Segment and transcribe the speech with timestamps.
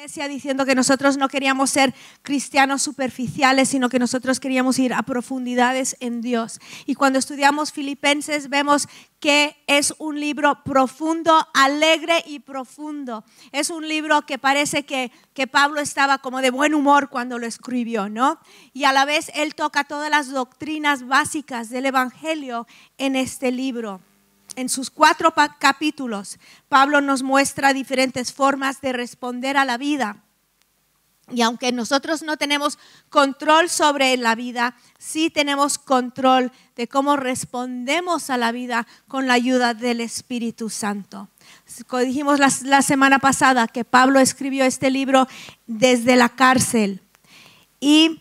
[0.00, 5.02] iglesia diciendo que nosotros no queríamos ser cristianos superficiales, sino que nosotros queríamos ir a
[5.02, 6.58] profundidades en Dios.
[6.86, 8.88] Y cuando estudiamos Filipenses vemos
[9.20, 13.24] que es un libro profundo, alegre y profundo.
[13.52, 17.46] Es un libro que parece que, que Pablo estaba como de buen humor cuando lo
[17.46, 18.40] escribió, ¿no?
[18.72, 24.00] Y a la vez él toca todas las doctrinas básicas del Evangelio en este libro
[24.56, 30.24] en sus cuatro capítulos, Pablo nos muestra diferentes formas de responder a la vida.
[31.32, 38.30] Y aunque nosotros no tenemos control sobre la vida, sí tenemos control de cómo respondemos
[38.30, 41.28] a la vida con la ayuda del Espíritu Santo.
[41.86, 45.28] Como dijimos la, semana pasada, que Pablo escribió este libro
[45.66, 47.00] desde la cárcel.
[47.78, 48.18] Y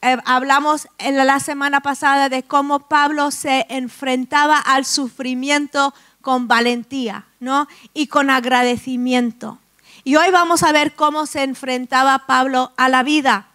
[0.00, 7.26] eh, hablamos en la semana pasada de cómo Pablo se enfrentaba al sufrimiento con valentía,
[7.40, 7.66] ¿no?
[7.94, 9.58] Y con agradecimiento.
[10.04, 13.48] Y hoy vamos a ver cómo se enfrentaba Pablo a la vida.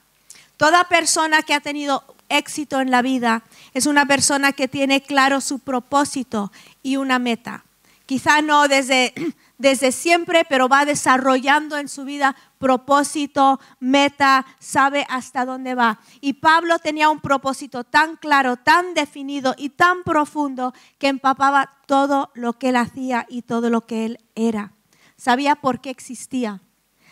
[0.57, 5.39] Toda persona que ha tenido éxito en la vida es una persona que tiene claro
[5.39, 6.51] su propósito
[6.81, 7.63] y una meta.
[8.05, 9.13] Quizá no desde
[9.57, 15.99] desde siempre, pero va desarrollando en su vida propósito, meta, sabe hasta dónde va.
[16.21, 22.31] Y Pablo tenía un propósito tan claro, tan definido y tan profundo que empapaba todo
[22.33, 24.73] lo que él hacía y todo lo que él era.
[25.17, 26.61] Sabía por qué existía,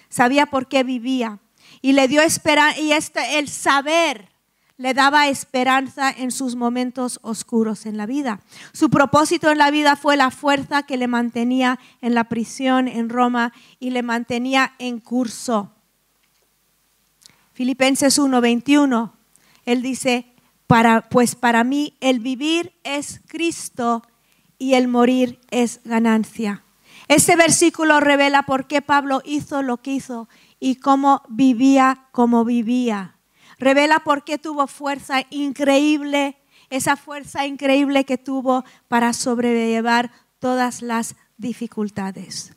[0.09, 1.39] sabía por qué vivía
[1.81, 4.30] y le dio esperanza y este el saber
[4.81, 8.39] le daba esperanza en sus momentos oscuros en la vida.
[8.73, 13.09] Su propósito en la vida fue la fuerza que le mantenía en la prisión en
[13.09, 15.71] Roma y le mantenía en curso.
[17.53, 19.11] Filipenses 1:21,
[19.65, 20.33] él dice,
[21.11, 24.01] pues para mí el vivir es Cristo
[24.57, 26.63] y el morir es ganancia.
[27.07, 30.27] Este versículo revela por qué Pablo hizo lo que hizo
[30.59, 33.17] y cómo vivía como vivía
[33.61, 36.35] revela por qué tuvo fuerza increíble,
[36.71, 42.53] esa fuerza increíble que tuvo para sobrellevar todas las dificultades.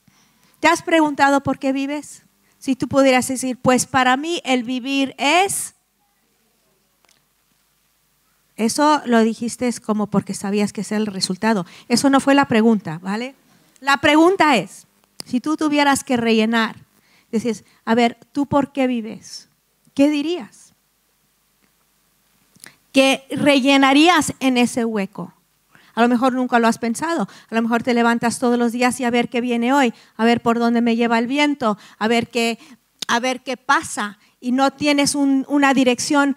[0.61, 2.23] ¿Te has preguntado por qué vives?
[2.59, 5.75] Si tú pudieras decir, pues para mí el vivir es...
[8.57, 11.67] Eso lo dijiste como porque sabías que es el resultado.
[11.89, 13.35] Eso no fue la pregunta, ¿vale?
[13.81, 14.87] La pregunta es,
[15.27, 16.77] si tú tuvieras que rellenar,
[17.31, 19.51] decís, a ver, ¿tú por qué vives?
[19.93, 20.64] ¿Qué dirías?
[22.95, 25.35] Que rellenarías en ese hueco.
[25.95, 27.29] A lo mejor nunca lo has pensado.
[27.51, 30.25] A lo mejor te levantas todos los días y a ver qué viene hoy, a
[30.25, 32.59] ver por dónde me lleva el viento, a ver qué,
[33.09, 34.19] a ver qué pasa.
[34.41, 36.37] Y no tienes una dirección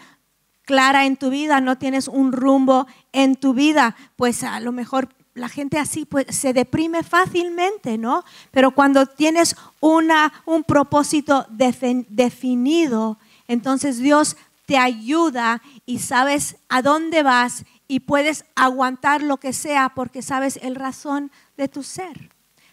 [0.63, 3.95] clara en tu vida, no tienes un rumbo en tu vida.
[4.15, 8.23] Pues a lo mejor la gente así pues, se deprime fácilmente, ¿no?
[8.49, 17.63] Pero cuando tienes un propósito definido, entonces Dios te ayuda y sabes a dónde vas
[17.87, 22.29] y puedes aguantar lo que sea porque sabes el razón de tu ser.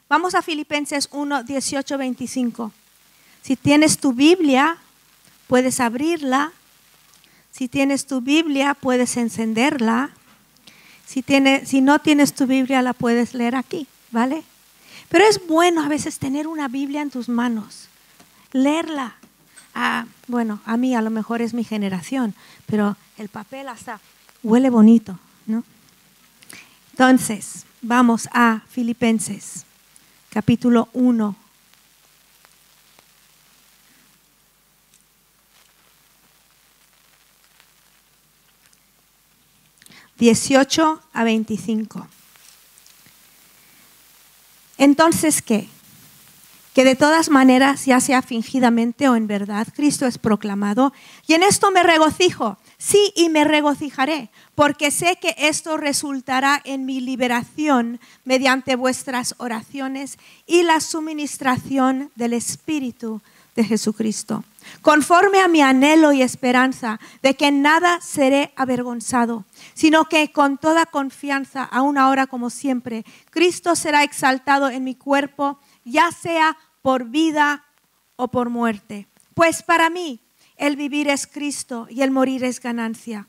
[0.08, 2.72] Vamos a Filipenses 1, 18, 25.
[3.42, 4.76] Si tienes tu Biblia,
[5.46, 6.52] puedes abrirla.
[7.52, 10.10] Si tienes tu Biblia, puedes encenderla.
[11.06, 14.42] Si, tiene, si no tienes tu Biblia, la puedes leer aquí, ¿vale?
[15.08, 17.88] Pero es bueno a veces tener una Biblia en tus manos,
[18.50, 19.16] leerla,
[19.74, 22.34] ah, bueno, a mí a lo mejor es mi generación,
[22.66, 24.00] pero el papel hasta
[24.42, 25.64] huele bonito, ¿no?
[26.92, 29.64] Entonces, vamos a Filipenses,
[30.30, 31.36] capítulo 1.
[40.16, 42.06] Dieciocho a veinticinco.
[44.78, 45.68] Entonces, ¿qué?
[46.74, 50.92] Que de todas maneras, ya sea fingidamente o en verdad, Cristo es proclamado.
[51.28, 56.84] Y en esto me regocijo, sí, y me regocijaré, porque sé que esto resultará en
[56.84, 60.18] mi liberación mediante vuestras oraciones
[60.48, 63.22] y la suministración del Espíritu
[63.54, 64.42] de Jesucristo,
[64.82, 69.44] conforme a mi anhelo y esperanza de que nada seré avergonzado,
[69.74, 75.60] sino que con toda confianza, aún ahora como siempre, Cristo será exaltado en mi cuerpo
[75.84, 77.64] ya sea por vida
[78.16, 79.06] o por muerte.
[79.32, 80.20] Pues para mí
[80.58, 83.26] el vivir es Cristo y el morir es ganancia.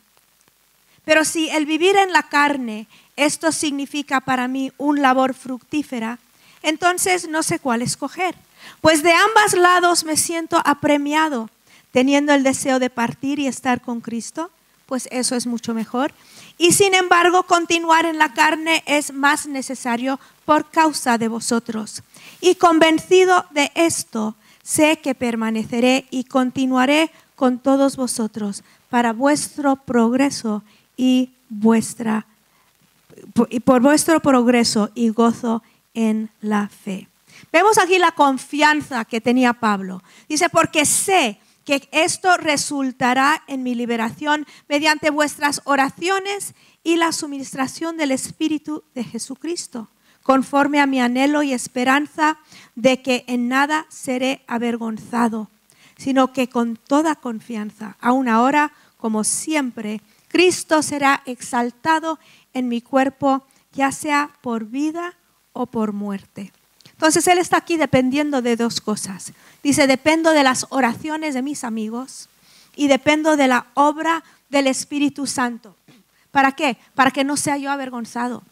[1.05, 2.85] Pero si el vivir en la carne,
[3.15, 6.19] esto significa para mí un labor fructífera,
[6.63, 8.35] entonces no sé cuál escoger.
[8.81, 11.49] Pues de ambos lados me siento apremiado,
[11.91, 14.51] teniendo el deseo de partir y estar con Cristo,
[14.85, 16.11] pues eso es mucho mejor.
[16.57, 22.01] Y sin embargo, continuar en la carne es más necesario por causa de vosotros.
[22.39, 30.63] Y convencido de esto, sé que permaneceré y continuaré con todos vosotros para vuestro progreso
[30.95, 32.25] y vuestra
[33.49, 35.63] y por vuestro progreso y gozo
[35.93, 37.07] en la fe.
[37.51, 40.01] Vemos aquí la confianza que tenía Pablo.
[40.27, 46.53] Dice, porque sé que esto resultará en mi liberación mediante vuestras oraciones
[46.83, 49.89] y la suministración del Espíritu de Jesucristo,
[50.23, 52.37] conforme a mi anhelo y esperanza
[52.75, 55.49] de que en nada seré avergonzado,
[55.97, 62.19] sino que con toda confianza, aún ahora como siempre, Cristo será exaltado
[62.53, 65.15] en mi cuerpo, ya sea por vida
[65.53, 66.51] o por muerte.
[66.95, 69.33] Entonces Él está aquí dependiendo de dos cosas.
[69.61, 72.29] Dice, dependo de las oraciones de mis amigos
[72.75, 75.75] y dependo de la obra del Espíritu Santo.
[76.31, 76.77] ¿Para qué?
[76.95, 78.43] Para que no sea yo avergonzado.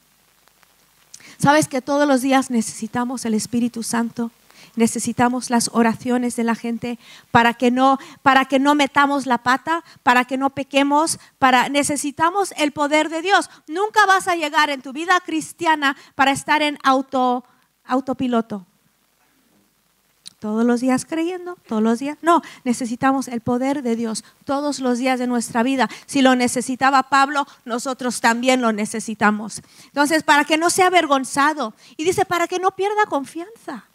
[1.37, 4.31] ¿Sabes que todos los días necesitamos el Espíritu Santo?
[4.75, 6.99] necesitamos las oraciones de la gente
[7.31, 12.53] para que no para que no metamos la pata, para que no pequemos, para necesitamos
[12.57, 13.49] el poder de Dios.
[13.67, 17.43] Nunca vas a llegar en tu vida cristiana para estar en auto
[17.85, 18.65] autopiloto.
[20.39, 22.17] Todos los días creyendo, todos los días.
[22.21, 25.89] No, necesitamos el poder de Dios todos los días de nuestra vida.
[26.05, 29.61] Si lo necesitaba Pablo, nosotros también lo necesitamos.
[29.85, 31.73] Entonces, para que no sea avergonzado.
[31.95, 33.85] Y dice, para que no pierda confianza.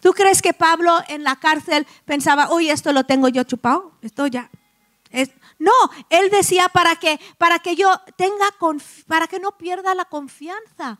[0.00, 3.92] ¿Tú crees que Pablo en la cárcel pensaba, uy, esto lo tengo yo chupado?
[4.02, 4.50] Esto ya.
[5.60, 5.72] No,
[6.10, 8.46] él decía para que, para que yo tenga,
[9.06, 10.98] para que no pierda la confianza.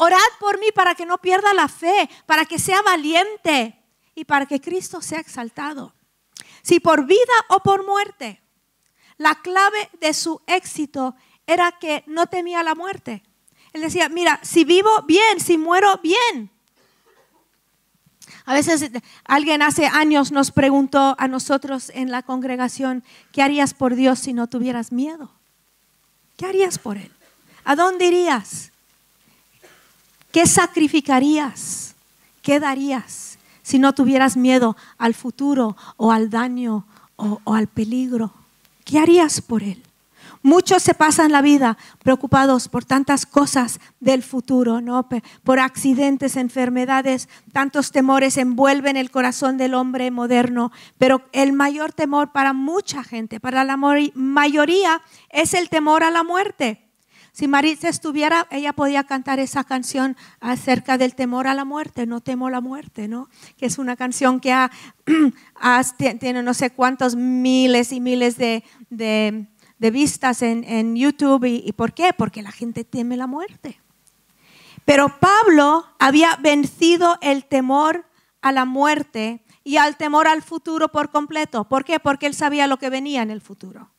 [0.00, 3.82] Orad por mí para que no pierda la fe, para que sea valiente
[4.14, 5.92] y para que Cristo sea exaltado.
[6.62, 8.40] Si por vida o por muerte,
[9.16, 11.16] la clave de su éxito
[11.48, 13.24] era que no temía la muerte.
[13.72, 16.48] Él decía, mira, si vivo bien, si muero bien.
[18.44, 18.92] A veces
[19.24, 23.02] alguien hace años nos preguntó a nosotros en la congregación,
[23.32, 25.32] ¿qué harías por Dios si no tuvieras miedo?
[26.36, 27.12] ¿Qué harías por Él?
[27.64, 28.70] ¿A dónde irías?
[30.32, 31.94] ¿Qué sacrificarías?
[32.42, 36.84] ¿Qué darías si no tuvieras miedo al futuro o al daño
[37.16, 38.32] o, al peligro?
[38.84, 39.82] ¿Qué harías por Él?
[40.42, 45.08] Muchos se pasan la vida preocupados por tantas cosas del futuro, ¿no?
[45.42, 52.30] Por accidentes, enfermedades, tantos temores envuelven el corazón del hombre moderno, pero el mayor temor
[52.30, 56.87] para mucha gente, para la mayoría, es el temor a la muerte.
[57.38, 62.20] Si Maritza estuviera, ella podía cantar esa canción acerca del temor a la muerte, no
[62.20, 63.28] temo la muerte, ¿no?
[63.56, 64.70] Que es una canción que ha,
[66.18, 68.64] tiene no sé cuántos miles y miles de
[69.78, 71.44] de vistas en, YouTube.
[71.44, 72.12] ¿Y, por qué?
[72.12, 73.80] Porque la gente teme la muerte.
[74.84, 78.06] Pero Pablo había vencido el temor
[78.40, 81.64] a la muerte y al temor al futuro por completo.
[81.64, 82.00] ¿Por qué?
[82.00, 83.90] Porque él sabía lo que venía en el futuro.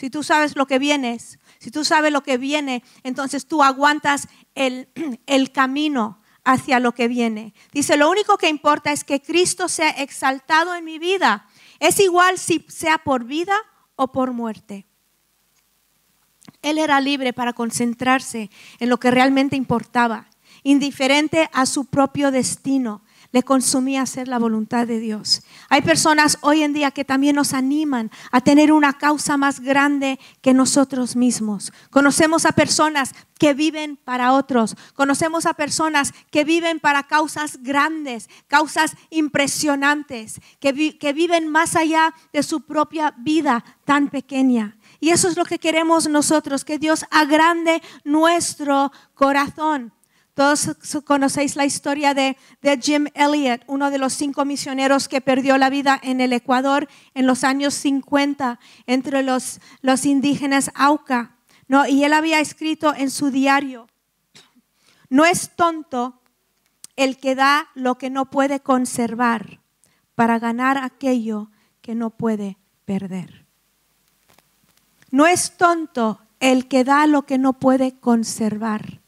[0.00, 4.28] Si tú sabes lo que vienes, si tú sabes lo que viene, entonces tú aguantas
[4.54, 4.88] el,
[5.26, 7.52] el camino hacia lo que viene.
[7.70, 11.46] Dice, lo único que importa es que Cristo sea exaltado en mi vida.
[11.80, 13.52] Es igual si sea por vida
[13.94, 14.86] o por muerte.
[16.62, 20.30] Él era libre para concentrarse en lo que realmente importaba,
[20.62, 23.02] indiferente a su propio destino.
[23.32, 25.42] Le consumía hacer la voluntad de Dios.
[25.68, 30.18] Hay personas hoy en día que también nos animan a tener una causa más grande
[30.40, 31.72] que nosotros mismos.
[31.90, 34.76] Conocemos a personas que viven para otros.
[34.94, 42.12] Conocemos a personas que viven para causas grandes, causas impresionantes, que, que viven más allá
[42.32, 44.76] de su propia vida tan pequeña.
[45.00, 49.92] Y eso es lo que queremos nosotros, que Dios agrande nuestro corazón.
[50.34, 52.36] Todos conocéis la historia de,
[52.80, 57.26] Jim Elliot, uno de los cinco misioneros que perdió la vida en el Ecuador en
[57.26, 61.36] los años 50 entre los, los indígenas Auca.
[61.66, 61.86] ¿no?
[61.86, 63.86] Y él había escrito en su diario,
[65.08, 66.20] no es tonto
[66.96, 69.60] el que da lo que no puede conservar
[70.14, 73.46] para ganar aquello que no puede perder.
[75.10, 78.99] No es tonto el que da lo que no puede conservar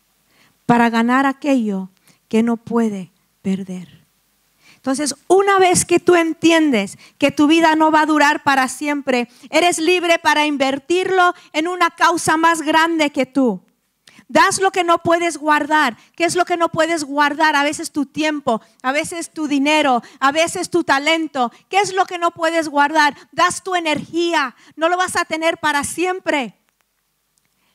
[0.67, 1.91] para ganar aquello
[2.29, 4.03] que no puede perder.
[4.77, 9.29] Entonces, una vez que tú entiendes que tu vida no va a durar para siempre,
[9.51, 13.63] eres libre para invertirlo en una causa más grande que tú.
[14.27, 15.97] Das lo que no puedes guardar.
[16.17, 17.55] ¿Qué es lo que no puedes guardar?
[17.55, 21.53] A veces tu tiempo, a veces tu dinero, a veces tu talento.
[21.69, 23.15] ¿Qué es lo que no puedes guardar?
[23.31, 24.57] Das tu energía.
[24.75, 26.57] No lo vas a tener para siempre.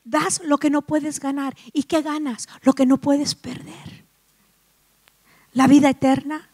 [0.08, 1.54] Das lo que no puedes ganar.
[1.74, 2.48] ¿Y qué ganas?
[2.62, 4.04] Lo que no puedes perder.
[5.52, 6.48] La vida eterna.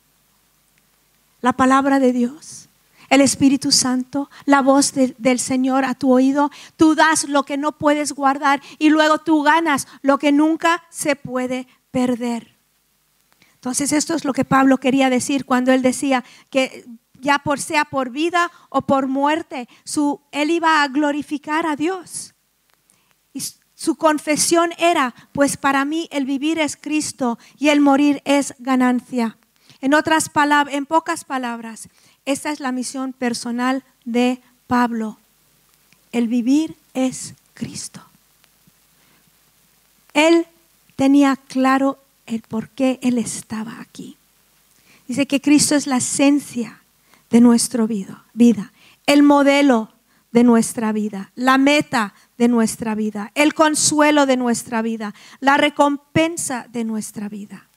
[1.41, 2.71] la palabra de Dios,
[3.11, 6.51] el Espíritu Santo, la voz del Señor a tu oído.
[6.77, 11.17] Tú das lo que no puedes guardar y luego tú ganas lo que nunca se
[11.17, 12.57] puede perder.
[13.57, 16.87] Entonces esto es lo que Pablo quería decir cuando él decía que
[17.21, 22.34] ya por sea por vida o por muerte, su, él iba a glorificar a Dios.
[23.85, 29.37] Su confesión era, pues para mí el vivir es Cristo y el morir es ganancia.
[29.83, 31.91] En otras palabras, en pocas palabras,
[32.25, 35.19] esta es la misión personal de Pablo.
[36.13, 38.03] El vivir es Cristo.
[40.15, 40.47] Él
[40.97, 44.17] tenía claro el por qué Él estaba aquí.
[45.07, 46.81] Dice que Cristo es la esencia
[47.29, 48.73] de nuestra vida,
[49.05, 49.91] el modelo
[50.33, 56.67] de nuestra vida, la meta de nuestra vida, el consuelo de nuestra vida, la recompensa
[56.71, 57.69] de nuestra vida.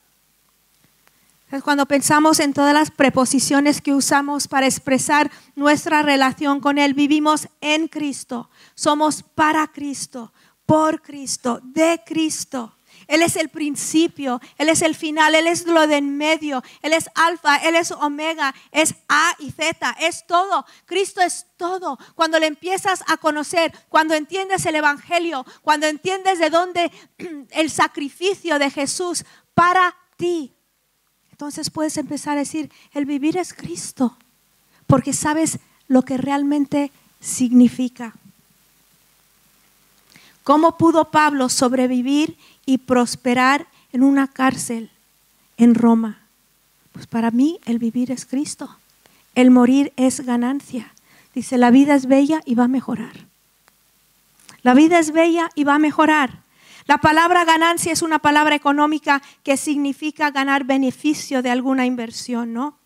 [1.63, 7.47] Cuando pensamos en todas las preposiciones que usamos para expresar nuestra relación con Él, vivimos
[7.61, 10.33] en Cristo, somos para Cristo,
[10.65, 12.76] por Cristo, de Cristo.
[13.07, 16.93] Él es el principio, Él es el final, Él es lo de en medio, Él
[16.93, 20.65] es alfa, Él es omega, es A y Z, es todo.
[20.85, 21.97] Cristo es todo.
[22.15, 26.91] Cuando le empiezas a conocer, cuando entiendes el Evangelio, cuando entiendes de dónde
[27.51, 29.23] el sacrificio de Jesús
[29.53, 30.53] para ti,
[31.31, 34.17] entonces puedes empezar a decir, el vivir es Cristo,
[34.85, 38.15] porque sabes lo que realmente significa.
[40.43, 42.37] ¿Cómo pudo Pablo sobrevivir
[42.67, 44.91] y prosperar en una cárcel
[45.57, 46.19] en Roma?
[46.91, 48.77] Pues para mí el vivir es Cristo,
[49.33, 50.93] el morir es ganancia.
[51.33, 53.25] Dice, la vida es bella y va a mejorar.
[54.62, 56.41] La vida es bella y va a mejorar.
[56.88, 62.77] La palabra ganancia es una palabra económica que significa ganar beneficio de alguna inversión, ¿no?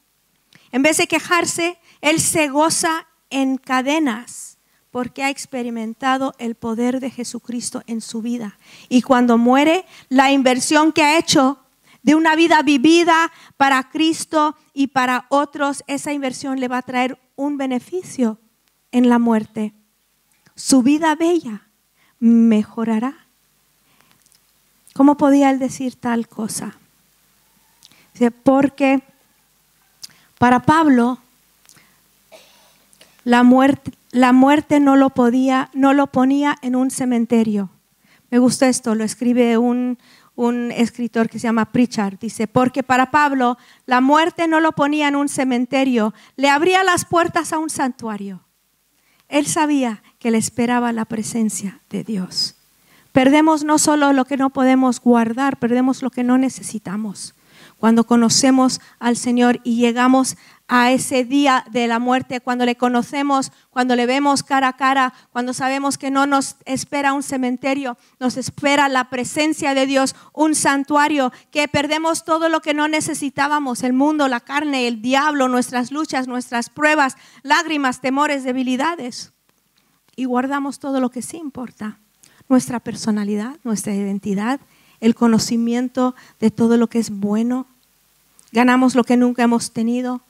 [0.72, 4.51] En vez de quejarse, él se goza en cadenas
[4.92, 8.58] porque ha experimentado el poder de Jesucristo en su vida.
[8.90, 11.58] Y cuando muere, la inversión que ha hecho
[12.04, 17.18] de una vida vivida para Cristo y para otros, esa inversión le va a traer
[17.36, 18.40] un beneficio
[18.92, 19.74] en la muerte.
[20.56, 21.68] Su vida bella
[22.20, 23.22] mejorará
[24.94, 26.76] ¿Cómo podía él decir tal cosa?
[28.44, 29.02] Porque
[30.38, 31.18] para Pablo
[33.24, 37.70] la muerte, la muerte no lo podía, no lo ponía en un cementerio.
[38.30, 39.98] Me gusta esto, lo escribe un,
[40.36, 42.20] un escritor que se llama Pritchard.
[42.20, 47.06] Dice, porque para Pablo la muerte no lo ponía en un cementerio, le abría las
[47.06, 48.44] puertas a un santuario.
[49.28, 52.56] Él sabía que le esperaba la presencia de Dios.
[53.12, 57.36] Perdemos no solo lo que no podemos guardar, perdemos lo que no necesitamos.
[57.78, 60.38] Cuando conocemos al Señor y llegamos
[60.74, 65.14] a ese día de la muerte, cuando le conocemos, cuando le vemos cara a cara,
[65.34, 70.56] cuando sabemos que no nos espera un cementerio, nos espera la presencia de Dios, un
[70.56, 75.92] santuario, que perdemos todo lo que no necesitábamos, el mundo, la carne, el diablo, nuestras
[75.92, 79.34] luchas, nuestras pruebas, lágrimas, temores, debilidades,
[80.16, 82.00] y guardamos todo lo que sí importa
[82.48, 84.62] nuestra personalidad, nuestra identidad,
[85.02, 87.66] el conocimiento de todo lo que es bueno.
[88.54, 90.22] Ganamos lo que nunca hemos tenido,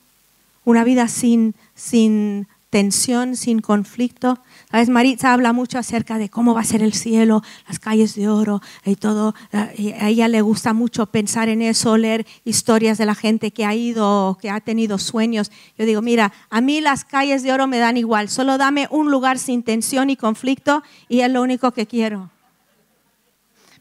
[0.63, 4.39] una vida sin, sin tensión, sin conflicto.
[4.71, 8.29] Sabes, Maritza habla mucho acerca de cómo va a ser el cielo, las calles de
[8.29, 9.35] oro y todo.
[9.51, 13.65] Eh, a ella le gusta mucho pensar en eso, leer historias de la gente que
[13.65, 15.51] ha ido, que ha tenido sueños.
[15.77, 19.11] Yo digo, mira, a mí las calles de oro me dan igual, solo dame un
[19.11, 22.29] lugar sin tensión y conflicto y es lo único que quiero.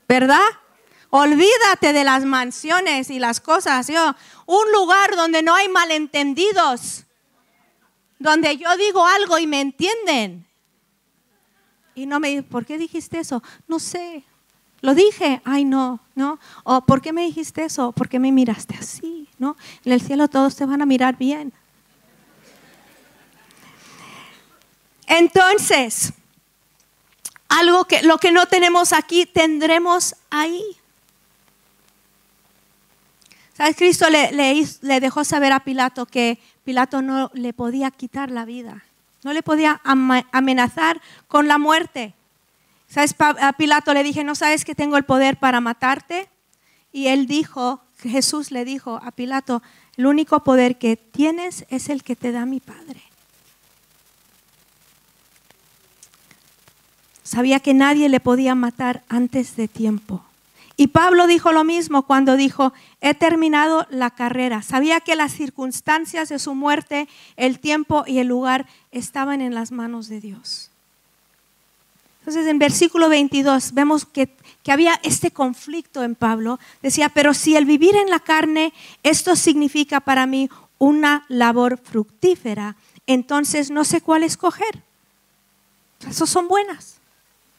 [0.08, 0.40] ¿Verdad?
[1.10, 3.88] Olvídate de las mansiones y las cosas.
[3.88, 4.14] Yo,
[4.46, 7.04] un lugar donde no hay malentendidos
[8.20, 10.46] donde yo digo algo y me entienden.
[11.94, 13.42] Y no me dicen, ¿por qué dijiste eso?
[13.66, 14.22] No sé.
[14.82, 16.38] Lo dije, ay no, ¿no?
[16.62, 17.92] O ¿por qué me dijiste eso?
[17.92, 19.28] ¿Por qué me miraste así?
[19.38, 19.56] ¿No?
[19.84, 21.52] En el cielo todos te van a mirar bien.
[25.06, 26.12] Entonces,
[27.48, 30.62] algo que lo que no tenemos aquí tendremos ahí.
[33.76, 38.84] Cristo le, le dejó saber a Pilato que Pilato no le podía quitar la vida,
[39.22, 42.14] no le podía amenazar con la muerte.
[42.88, 43.14] ¿Sabes?
[43.18, 46.28] A Pilato le dije, ¿no sabes que tengo el poder para matarte?
[46.92, 49.62] Y él dijo, Jesús le dijo a Pilato,
[49.96, 53.02] el único poder que tienes es el que te da mi Padre.
[57.22, 60.24] Sabía que nadie le podía matar antes de tiempo
[60.80, 62.72] Y Pablo dijo lo mismo cuando dijo,
[63.02, 64.62] he terminado la carrera.
[64.62, 67.06] Sabía que las circunstancias de su muerte,
[67.36, 70.70] el tiempo y el lugar estaban en las manos de Dios.
[72.20, 76.58] Entonces en versículo 22 vemos que, que, había este conflicto en Pablo.
[76.80, 78.72] Decía, pero si el vivir en la carne,
[79.02, 84.82] esto significa para mí una labor fructífera, entonces no sé cuál escoger.
[86.08, 86.99] Esas son buenas.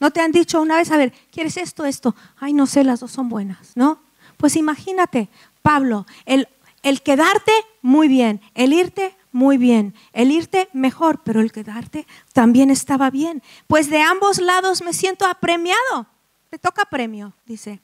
[0.02, 2.16] ¿No te han dicho una vez, a ver, ¿quieres esto, esto?
[2.40, 4.00] Ay, no sé, las dos son buenas, ¿no?
[4.36, 5.28] Pues imagínate,
[5.62, 6.48] Pablo, el,
[6.82, 12.68] el quedarte, muy bien, el irte, muy bien, el irte, mejor, pero el quedarte también
[12.72, 13.44] estaba bien.
[13.68, 16.08] Pues de ambos lados me siento apremiado.
[16.50, 17.78] Te toca premio, dice.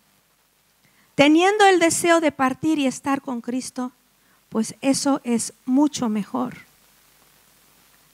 [1.14, 3.92] Teniendo el deseo de partir y estar con Cristo,
[4.48, 6.56] pues eso es mucho mejor.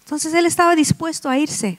[0.00, 1.78] Entonces él estaba dispuesto a irse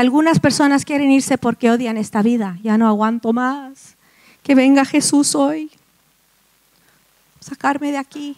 [0.00, 2.58] algunas personas quieren irse porque odian esta vida.
[2.62, 3.96] Ya no aguanto más.
[4.42, 5.70] Que venga Jesús hoy.
[7.40, 8.36] Sacarme de aquí.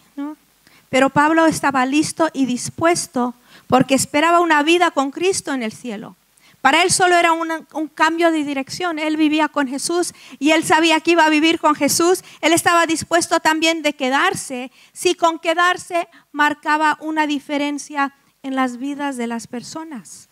[0.89, 3.33] Pero Pablo estaba listo y dispuesto
[3.67, 6.15] porque esperaba una vida con Cristo en el cielo.
[6.61, 8.97] Para él solo era un cambio de dirección.
[8.97, 12.23] Él vivía con Jesús y él sabía que iba a vivir con Jesús.
[12.41, 19.15] Él estaba dispuesto también de quedarse, si con quedarse marcaba una diferencia en las vidas
[19.15, 20.27] de las personas.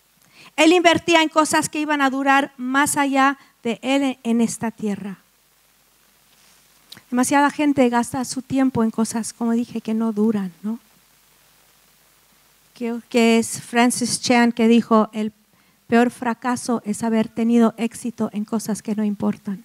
[0.56, 5.18] Él invertía en cosas que iban a durar más allá de él en esta tierra.
[7.10, 10.80] Demasiada gente gasta su tiempo en cosas, como dije, que no duran, ¿no?
[12.74, 15.32] Que, es Francis Chan que dijo, el
[15.88, 19.64] peor fracaso es haber tenido éxito en cosas que no importan.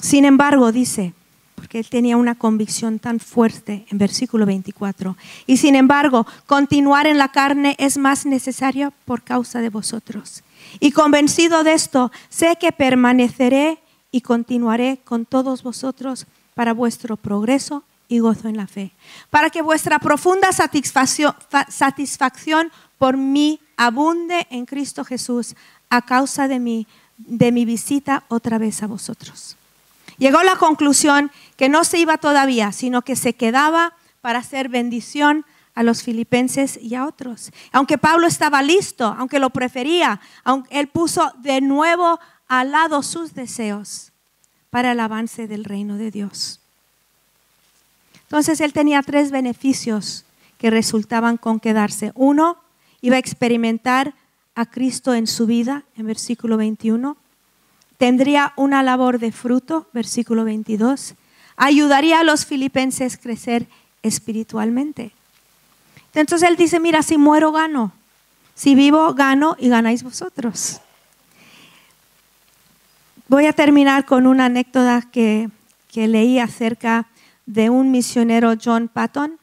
[0.00, 1.14] Sin embargo, dice,
[1.54, 5.16] porque él tenía una convicción tan fuerte en versículo 24.
[5.46, 10.42] Y sin embargo, continuar en la carne es más necesario por causa de vosotros.
[10.80, 13.78] Y convencido de esto, sé que permaneceré
[14.10, 18.90] y continuaré con todos vosotros para vuestro progreso y gozo en la fe,
[19.30, 25.54] para que vuestra profunda satisfacción, por mí abunde en Cristo Jesús
[25.90, 29.56] a causa de de mi visita otra vez a vosotros.
[30.18, 34.68] Llegó a la conclusión que no se iba todavía, sino que se quedaba para hacer
[34.68, 37.50] bendición a los filipenses y a otros.
[37.72, 40.20] Aunque Pablo estaba listo, aunque lo prefería,
[40.70, 44.12] él puso de nuevo al lado sus deseos
[44.70, 46.60] para el avance del reino de Dios.
[48.22, 50.24] Entonces él tenía tres beneficios
[50.58, 52.12] que resultaban con quedarse.
[52.14, 52.56] Uno,
[53.00, 54.14] iba a experimentar
[54.54, 57.16] a Cristo en su vida, en versículo 21
[57.98, 61.14] tendría una labor de fruto, versículo 22,
[61.56, 63.66] ayudaría a los filipenses crecer
[64.02, 65.12] espiritualmente.
[66.14, 67.92] Entonces él dice, mira, si muero, gano.
[68.54, 70.80] Si vivo, gano y ganáis vosotros.
[73.26, 75.48] Voy a terminar con una anécdota que,
[75.90, 77.06] que leí acerca
[77.46, 79.38] de un misionero John Patton,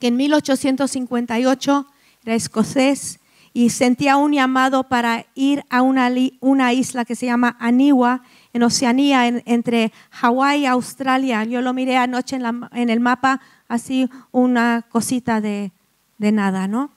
[0.00, 1.86] que en 1858
[2.24, 3.18] era escocés
[3.52, 8.62] y sentía un llamado para ir a una, una isla que se llama Aniwa, en
[8.62, 11.44] Oceanía, entre Hawái y Australia.
[11.44, 15.72] Yo lo miré anoche en, en, el mapa, así una cosita de,
[16.18, 16.90] de nada, ¿no?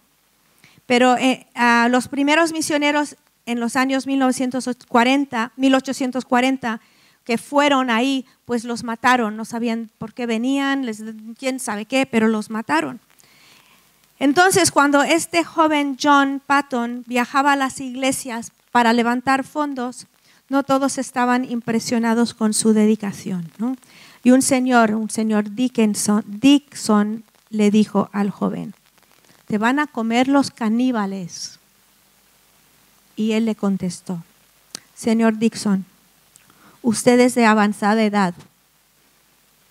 [0.85, 6.81] Pero eh, a los primeros misioneros en los años 1940, 1840,
[7.23, 11.03] que fueron ahí, pues los mataron, no sabían por qué venían, les,
[11.37, 12.99] quién sabe qué, pero los mataron.
[14.21, 20.05] Entonces, cuando este joven John Patton viajaba a las iglesias para levantar fondos,
[20.47, 23.49] no todos estaban impresionados con su dedicación.
[24.23, 28.75] Y un señor, un señor Dickinson, Dixon, le dijo al joven,
[29.47, 31.57] te van a comer los caníbales.
[33.15, 34.21] Y él le contestó,
[34.93, 35.83] señor Dixon,
[36.83, 38.35] usted es de avanzada edad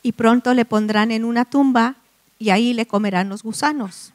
[0.02, 1.94] y pronto le pondrán en una tumba
[2.40, 4.12] y ahí le comerán los gusanos.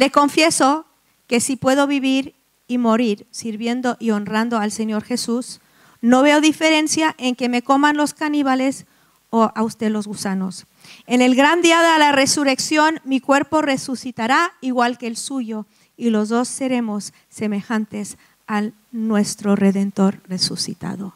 [0.00, 0.86] Le confieso
[1.26, 2.34] que si puedo vivir
[2.66, 5.60] y morir sirviendo y honrando al Señor Jesús,
[6.00, 8.86] no veo diferencia en que me coman los caníbales
[9.28, 10.64] o a usted los gusanos.
[11.06, 15.66] En el gran día de la resurrección, mi cuerpo resucitará igual que el suyo
[15.98, 21.12] y los dos seremos semejantes al nuestro Redentor resucitado.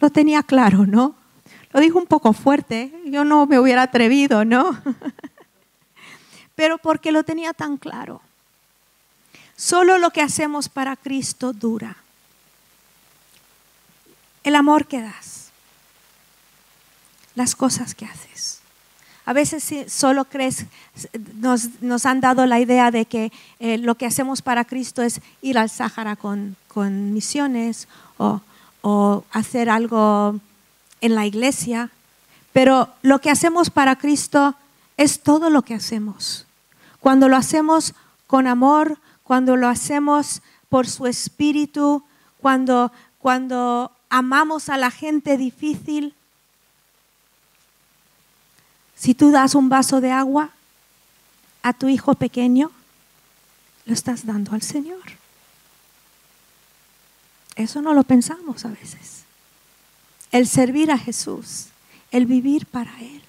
[0.00, 1.14] Lo tenía claro, ¿no?
[1.72, 4.76] Lo dijo un poco fuerte, yo no me hubiera atrevido, ¿no?
[6.54, 8.20] pero porque lo tenía tan claro.
[9.56, 11.96] Solo lo que hacemos para Cristo dura.
[14.42, 15.50] El amor que das,
[17.34, 18.60] las cosas que haces,
[19.26, 20.66] A veces solo crees,
[21.80, 25.56] nos, han dado la idea de que eh, lo que hacemos para Cristo es ir
[25.56, 26.56] al Sáhara con,
[27.14, 27.88] misiones
[28.18, 28.42] o,
[28.82, 30.38] o hacer algo
[31.00, 31.90] en la iglesia,
[32.52, 34.54] pero lo que hacemos para Cristo
[34.96, 36.46] es todo lo que hacemos.
[37.00, 37.94] Cuando lo hacemos
[38.26, 42.04] con amor, cuando lo hacemos por su espíritu,
[42.40, 46.14] cuando, cuando amamos a la gente difícil.
[48.94, 50.50] Si tú das un vaso de agua
[51.64, 52.70] a tu hijo pequeño,
[53.86, 55.02] lo estás dando al Señor.
[57.56, 59.24] Eso no lo pensamos a veces.
[60.30, 61.66] El servir a Jesús,
[62.12, 63.23] el vivir para Él,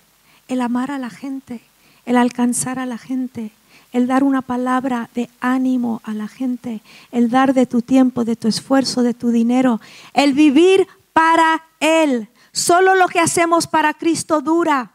[0.47, 1.61] el amar a la gente,
[2.05, 3.51] el alcanzar a la gente,
[3.91, 6.81] el dar una palabra de ánimo a la gente,
[7.11, 9.79] el dar de tu tiempo, de tu esfuerzo, de tu dinero,
[10.13, 12.27] el vivir para Él.
[12.51, 14.91] Solo lo que hacemos para Cristo dura.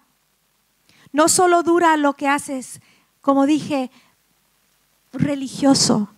[1.12, 2.80] No solo dura lo que haces,
[3.20, 3.90] como dije,
[5.12, 6.08] religioso.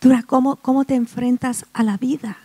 [0.00, 2.38] Dura cómo, cómo te enfrentas a la vida.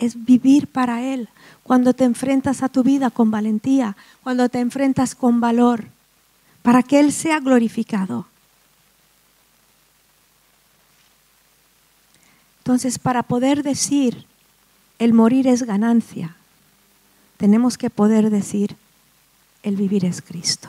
[0.00, 1.28] Es vivir para Él.
[1.62, 5.86] Cuando te enfrentas a tu vida con valentía, cuando te enfrentas con valor
[6.62, 8.26] para que Él sea glorificado.
[12.58, 14.26] Entonces, para poder decir
[14.98, 16.36] el morir es ganancia,
[17.36, 18.76] tenemos que poder decir
[19.62, 20.68] el vivir es Cristo.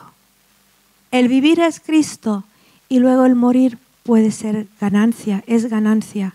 [1.11, 2.45] El vivir es Cristo
[2.87, 6.33] y luego el morir puede ser ganancia, es ganancia.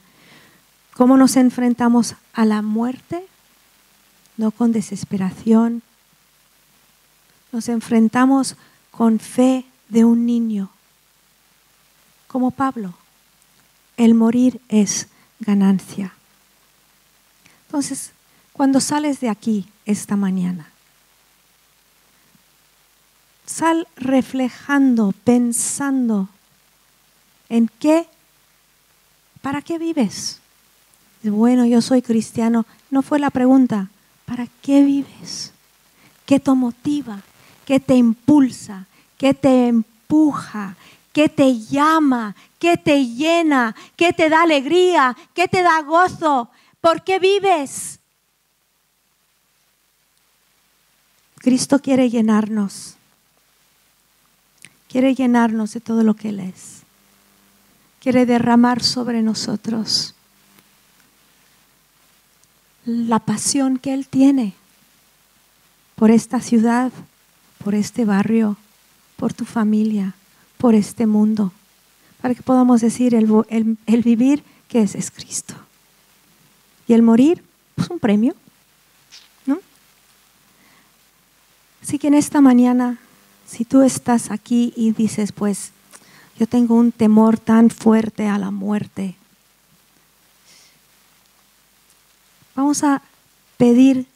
[0.96, 3.26] ¿Cómo nos enfrentamos a la muerte?
[4.38, 5.82] No con desesperación.
[7.52, 8.56] Nos enfrentamos
[8.90, 10.70] con fe de un niño.
[12.26, 12.94] Como Pablo,
[13.98, 16.14] el morir es ganancia.
[17.66, 18.12] Entonces,
[18.54, 20.70] cuando sales de aquí esta mañana,
[23.44, 26.30] sal reflejando, pensando
[27.50, 28.08] en qué,
[29.42, 30.40] para qué vives.
[31.30, 32.66] Bueno, yo soy cristiano.
[32.90, 33.90] No fue la pregunta.
[34.24, 35.52] ¿Para qué vives?
[36.24, 37.20] ¿Qué te motiva?
[37.64, 38.86] ¿Qué te impulsa?
[39.16, 40.76] ¿Qué te empuja?
[41.12, 42.34] ¿Qué te llama?
[42.58, 43.74] ¿Qué te llena?
[43.96, 45.16] ¿Qué te da alegría?
[45.32, 46.50] ¿Qué te da gozo?
[46.80, 48.00] ¿Por qué vives?
[51.36, 52.96] Cristo quiere llenarnos.
[54.88, 56.82] Quiere llenarnos de todo lo que Él es.
[58.00, 60.15] Quiere derramar sobre nosotros
[62.86, 64.54] la pasión que Él tiene
[65.96, 66.92] por esta ciudad,
[67.62, 68.56] por este barrio,
[69.16, 70.14] por tu familia,
[70.56, 71.52] por este mundo,
[72.22, 75.54] para que podamos decir el, vivir que es, es Cristo.
[76.86, 77.42] Y el morir,
[77.74, 78.34] pues un premio,
[79.46, 79.58] ¿no?
[81.82, 82.98] Así que en esta mañana,
[83.46, 85.72] si tú estás aquí y dices, pues,
[86.38, 89.16] yo tengo un temor tan fuerte a la muerte,
[92.56, 93.02] vamos a
[93.56, 94.06] pedir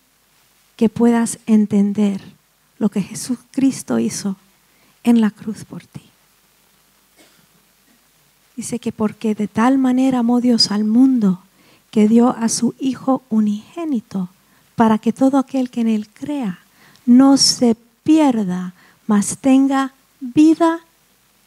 [0.76, 2.20] que puedas entender
[2.78, 4.36] lo que Jesucristo hizo
[5.04, 6.00] en la cruz por ti.
[8.56, 11.42] Dice que porque de tal manera amó Dios al mundo
[11.90, 14.28] que dio a su Hijo unigénito
[14.74, 16.60] para que todo aquel que en él crea
[17.06, 18.72] no se pierda,
[19.06, 20.80] mas tenga vida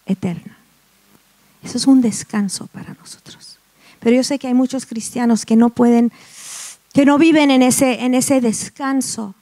[0.06, 0.58] eterna.
[1.63, 3.58] Eso es un descanso para nosotros.
[3.99, 6.12] Pero yo sé que hay muchos cristianos que no pueden,
[6.93, 9.36] que no viven en ese, en ese descanso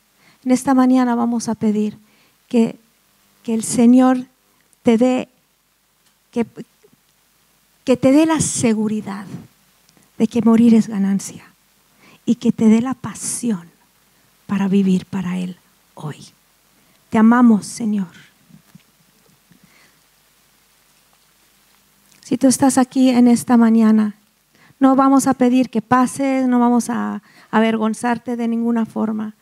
[0.44, 1.98] en esta mañana vamos a pedir
[2.48, 2.80] que,
[3.46, 4.28] el Señor
[4.82, 5.28] te dé,
[6.32, 6.46] que,
[7.84, 9.26] que te dé la seguridad
[10.18, 11.44] de que morir es ganancia
[12.26, 13.70] y que te dé la pasión
[14.48, 15.58] para vivir para Él
[15.96, 16.28] hoy.
[17.10, 18.08] Te amamos, Señor.
[22.22, 24.16] Si tú estás aquí en esta mañana,
[24.82, 29.36] no vamos a pedir que pases, no vamos a avergonzarte de ninguna forma.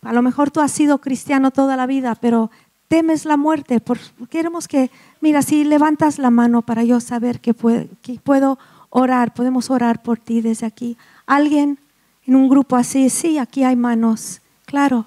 [0.00, 2.50] A lo mejor tú has sido cristiano toda la vida, pero
[2.88, 3.82] temes la muerte.
[4.30, 10.00] queremos que, mira, si levantas la mano para yo saber que puedo, orar, podemos orar
[10.00, 10.96] por ti desde aquí.
[11.26, 11.78] Alguien
[12.26, 14.40] en un grupo así, sí, aquí hay manos.
[14.64, 15.04] Claro,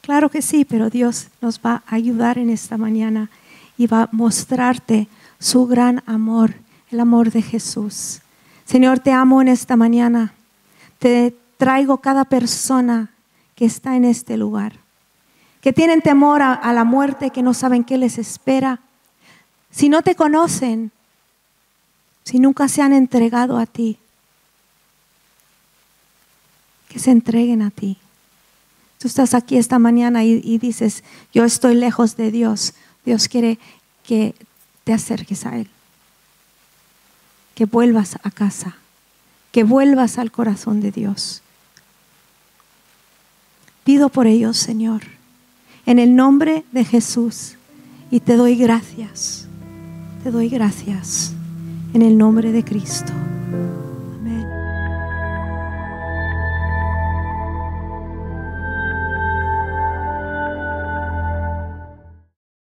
[0.00, 3.30] claro que sí, pero Dios nos va a ayudar en esta mañana
[3.76, 5.08] y va a mostrarte
[5.40, 6.54] su gran amor,
[6.92, 8.20] el amor de Jesús.
[8.64, 10.34] Señor, te amo en esta mañana.
[10.98, 13.10] Te traigo cada persona
[13.54, 14.74] que está en este lugar,
[15.60, 18.80] que tienen temor a, la muerte, que no saben qué les espera.
[19.70, 20.90] Si no te conocen,
[22.24, 23.98] si nunca se han entregado a ti,
[26.88, 27.98] que se entreguen a ti.
[28.98, 32.74] Tú estás aquí esta mañana y, dices, yo estoy lejos de Dios.
[33.04, 33.58] Dios quiere
[34.02, 34.34] que
[34.84, 35.68] te acerques a Él.
[37.54, 38.76] Que vuelvas a casa.
[39.52, 41.42] Que vuelvas al corazón de Dios.
[43.84, 45.02] Pido por ellos, Señor,
[45.86, 47.56] en el nombre de Jesús.
[48.10, 49.46] Y te doy gracias.
[50.22, 51.34] Te doy gracias
[51.92, 53.12] en el nombre de Cristo.